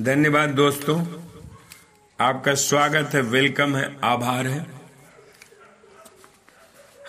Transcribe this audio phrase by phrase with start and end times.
[0.00, 0.94] धन्यवाद दोस्तों।
[2.18, 4.66] आपका स्वागत है, वेलकम है, आभार है।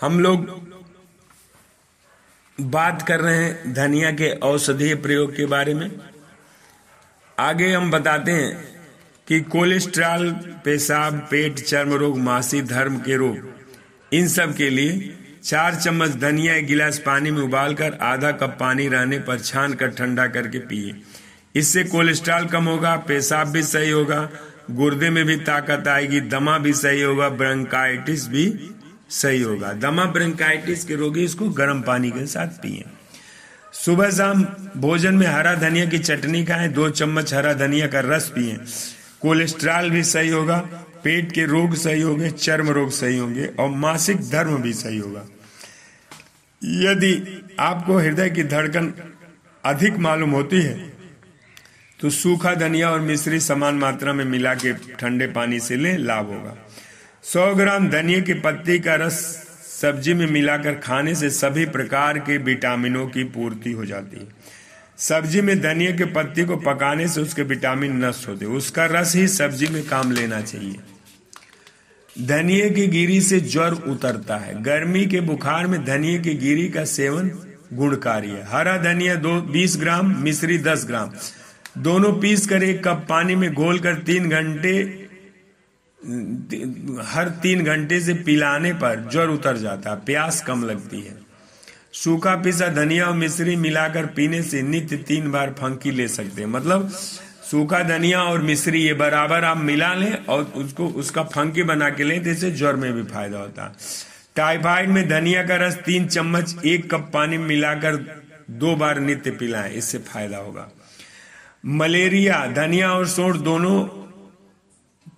[0.01, 0.45] हम लोग
[2.57, 5.89] बात कर रहे हैं धनिया के औषधीय प्रयोग के बारे में।
[7.39, 8.81] आगे हम बताते हैं
[9.27, 10.31] कि कोलेस्ट्रॉल,
[10.65, 13.53] पेशाब, पेट, चर्म रोग, मासी, धर्म के रोग,
[14.13, 18.87] इन सब के लिए चार चम्मच धनिया एक गिलास पानी में उबालकर आधा कप पानी
[18.87, 21.01] रहने पर छान कर ठंडा करके पिए।
[21.57, 24.29] इससे कोलेस्ट्रॉल कम होगा, पेशाब भी सही होगा,
[24.71, 28.69] गुर्दे में भी ताकत आएगी, दमा भी सही होगा, ब्रंकाइटिस भी
[29.09, 32.85] सही होगा। दमा, ब्रंकाइटिस के रोगी इसको गर्म पानी के साथ पिए।
[33.73, 34.43] सुबह शाम
[34.77, 38.57] भोजन में हरा धनिया की चटनी खाएँ, दो चम्मच हरा धनिया का रस पिए।
[39.21, 40.57] कोलेस्ट्रॉल भी सही होगा,
[41.03, 45.25] पेट के रोग सही होंगे, चर्म रोग सही होंगे और मासिक धर्म भी सही होगा।
[46.63, 48.93] यदि आपको हृदय की धड़कन
[49.65, 50.96] अधिक मालूम होती है
[51.99, 56.25] तो सूखा धनिया और मिश्री समान मात्रा में मिला के ठंडे पानी से लें, लाभ
[56.25, 56.57] होगा।
[57.23, 59.13] 100 ग्राम धनिया के पत्ती का रस
[59.81, 64.27] सब्ज़ी में मिलाकर खाने से सभी प्रकार के विटामिनों की पूर्ति हो जाती है।
[64.97, 69.27] सब्ज़ी में धनिया के पत्ती को पकाने से उसके विटामिन नष्ट होते उसका रस ही
[69.27, 70.75] सब्ज़ी में काम लेना चाहिए।
[72.27, 76.85] धनिया की गिरी से ज्वर उतरता है। गर्मी के बुखार में धनिया की गिरी का
[76.85, 77.31] सेवन
[77.73, 81.11] गुणकारी है। हरा धनिया दो, बीस ग्राम, मिश्री दस ग्राम।
[81.77, 84.71] दोनों पीस कर एक कप पानी में घोल कर तीन घंटे,
[87.05, 91.15] हर तीन घंटे से पिलाने पर ज्वर उतर जाता है, प्यास कम लगती है।
[91.93, 96.49] सूखा पिसा धनिया और मिश्री मिलाकर पीने से नित्य तीन बार फंकी ले सकते हैं।
[96.49, 96.89] मतलब
[97.51, 102.03] सूखा धनिया और मिश्री ये बराबर आप मिला लें और उसको, उसका फंकी बना के
[102.03, 103.71] लें जैसे ज्वर में भी फ़ायदा होता है।
[104.35, 107.95] टाइफाइड में धनिया का रस तीन चम्मच, एक कप पानी में मिलाकर
[108.51, 110.69] दो बार नित्य पिलाएँ, इससे फ़ायदा होगा।
[111.67, 113.81] मलेरिया, धनिया और सोंठ दोनों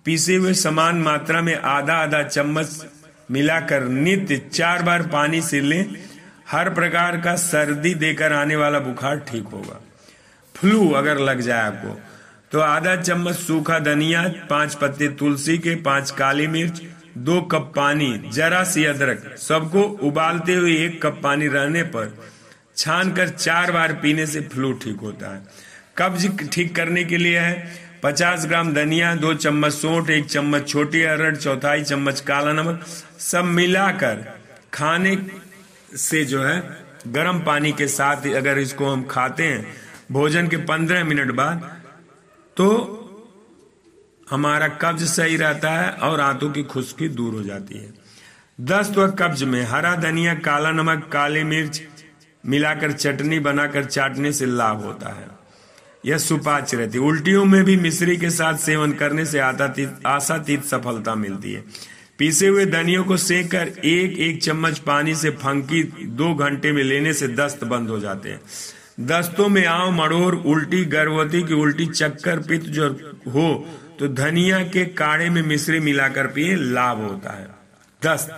[0.04, 2.86] पीसे हुए समान मात्रा में आधा आधा चम्मच
[3.30, 5.94] मिलाकर नित्य चार बार पानी से लें।
[6.50, 9.80] हर प्रकार का सर्दी देकर आने वाला बुखार ठीक होगा।
[10.54, 11.98] फ्लू अगर लग जाए आपको
[12.52, 16.82] तो आधा चम्मच सूखा धनिया, पाँच पत्ते तुलसी के, पाँच काली मिर्च,
[17.18, 22.14] दो कप पानी, जरा सी अदरक, सबको उबालते हुए एक कप पानी रहने पर
[22.76, 25.68] छान कर चार बार पीने से फ्लू ठीक होता है।
[26.00, 31.02] कब्ज ठीक करने के लिए है। पचास ग्राम धनिया, दो चम्मच सोंठ, एक चम्मच छोटी
[31.02, 32.84] अरहर चौथाई चम्मच काला नमक,
[33.20, 34.24] सब मिलाकर
[34.74, 35.16] खाने
[35.96, 36.62] से जो है,
[37.08, 39.66] गर्म पानी के साथ अगर इसको हम खाते हैं,
[40.12, 41.70] भोजन के पंद्रह मिनट बाद
[42.56, 42.66] तो
[44.30, 47.92] हमारा कब्ज सही रहता है और आंतों की खुशकी दूर हो जाती है।
[48.58, 51.82] दस्त व कब्ज में, हरा धनिया, काला नमक, काली मिर्च
[52.44, 55.39] मिलाकर चटनी बनाकर चाटने से लाभ होता है।
[56.04, 61.14] यह सुपाच्य रहती है उल्टियों में भी मिश्री के साथ सेवन करने से आशातीत सफलता
[61.14, 61.64] मिलती है।
[62.18, 65.82] पीसे हुए धनियों को सेक कर एक एक चम्मच पानी से फंकी
[66.16, 68.40] दो घंटे में लेने से दस्त बंद हो जाते हैं।
[69.00, 72.88] दस्तों में आव मड़ोर, उल्टी, गर्भवती की उल्टी, चक्कर, पित्त जो
[73.28, 73.66] हो
[73.98, 77.46] तो धनिया के काढ़े में मिश्री मिलाकर पिए, लाभ होता है।
[78.02, 78.30] दस्त।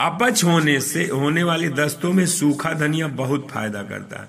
[0.00, 4.28] अपच होने से, होने वाली दस्तों में सूखा धनिया बहुत फ़ायदा करता है।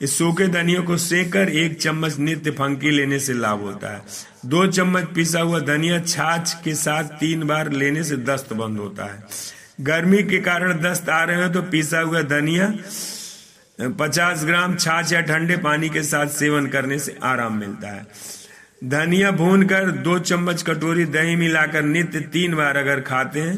[0.00, 4.02] इस सूखे धनियों को सेकर एक चम्मच नित्य फंकी लेने से लाभ होता है।
[4.46, 9.04] दो चम्मच पिसा हुआ धनिया छाछ के साथ तीन बार लेने से दस्त बंद होता
[9.04, 9.24] है।
[9.80, 12.72] गर्मी के कारण दस्त आ रहे हो तो पिसा हुआ धनिया,
[13.98, 18.06] पचास ग्राम छाछ या ठंडे पानी के साथ सेवन करने से आराम मिलता है।
[18.86, 23.56] धनिया भून कर दो चम्मच कटोरी दही मिलाकर नित्य तीन बार अगर खाते हैं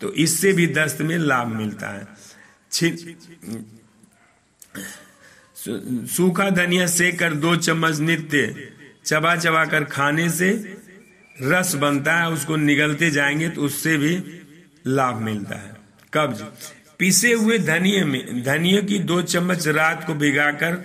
[0.00, 2.06] तो इससे भी दस्त में लाभ मिलता है।
[5.60, 8.68] सूखा धनिया सेक कर दो चम्मच नित्य,
[9.04, 10.50] चबा चबा कर खाने से
[11.36, 14.12] रस बनता है, उसको निगलते जाएँगे तो उससे भी
[14.86, 15.76] लाभ मिलता है।
[16.12, 16.42] कब्ज,
[16.98, 20.82] पीसे हुए धनिया में, धनिया की दो चम्मच रात को भिगा कर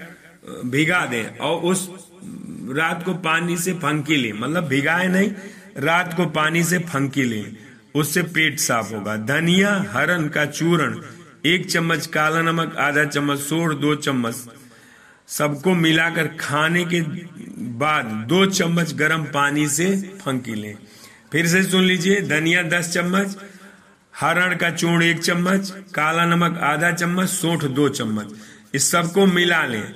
[0.66, 1.89] भिगा दें और उस
[2.75, 5.31] रात को पानी से फंकी लें मतलब भिगाए नहीं,
[5.78, 7.56] रात को पानी से फंकी लें,
[7.95, 11.01] उससे पेट साफ़ होगा। धनिया, हरन का चूर्ण,
[11.45, 14.48] एक चम्मच काला नमक, आधा चम्मच सोड़ दो चम्मच
[15.30, 17.01] सबको मिलाकर खाने के
[17.77, 20.75] बाद दो चम्मच गर्म पानी से फंकी लें।
[21.31, 23.36] फिर से सुन लीजिए, धनिया दस चम्मच,
[24.13, 28.33] हरण का चूर्ण एक चम्मच, काला नमक आधा चम्मच, सोठ दो चम्मच।
[28.74, 29.94] इस सबको मिला लें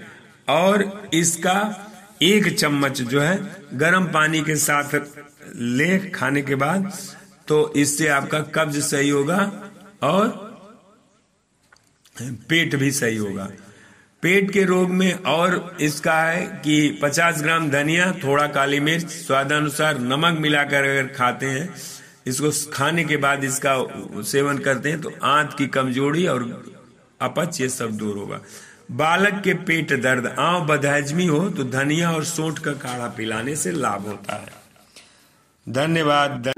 [0.49, 1.85] और इसका
[2.21, 3.39] एक चम्मच जो है
[3.73, 4.95] गर्म पानी के साथ
[5.55, 6.91] ले खाने के बाद।
[7.47, 9.39] तो इससे आपका कब्ज सही होगा
[10.03, 10.27] और
[12.49, 13.49] पेट भी सही होगा।
[14.23, 19.99] पेट के रोग में और इसका है कि 50 ग्राम धनिया, थोड़ा काली मिर्च, स्वादानुसार
[19.99, 21.69] नमक मिलाकर अगर खाते हैं,
[22.27, 23.75] इसको खाने के बाद इसका
[24.23, 26.43] सेवन करते हैं तो आंत की कमज़ोरी और
[27.21, 28.39] अपच ये सब दूर होगा।
[28.93, 33.71] बालक के पेट दर्द, आव बदहजमी हो तो धनिया और सोंठ का काढ़ा पिलाने से
[33.71, 34.57] लाभ होता है।
[35.67, 36.51] धन्यवाद।